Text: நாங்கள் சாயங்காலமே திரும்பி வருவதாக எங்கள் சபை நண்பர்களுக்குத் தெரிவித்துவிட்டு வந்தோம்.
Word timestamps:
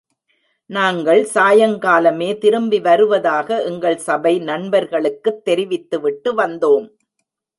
நாங்கள் 0.69 1.27
சாயங்காலமே 1.33 2.37
திரும்பி 2.37 2.79
வருவதாக 2.79 3.63
எங்கள் 3.63 3.97
சபை 3.97 4.39
நண்பர்களுக்குத் 4.39 5.45
தெரிவித்துவிட்டு 5.45 6.35
வந்தோம். 6.35 6.87